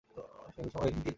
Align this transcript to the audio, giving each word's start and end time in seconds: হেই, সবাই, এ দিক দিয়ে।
হেই, 0.55 0.67
সবাই, 0.73 0.87
এ 0.87 0.91
দিক 0.91 0.95
দিয়ে। 0.97 1.09